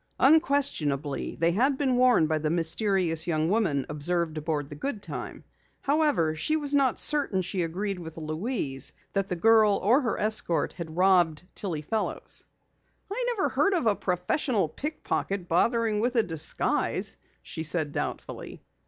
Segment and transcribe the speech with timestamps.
[0.19, 5.43] Unquestionably, they had been worn by the mysterious young woman observed aboard the Goodtime.
[5.81, 10.73] However, she was not certain she agreed with Louise that the girl or her escort
[10.73, 12.43] had robbed Tillie Fellows.
[13.13, 18.59] "I never heard of a professional pickpocket bothering with a disguise," she said doubtfully.